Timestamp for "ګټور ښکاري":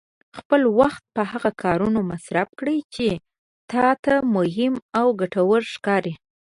5.21-6.13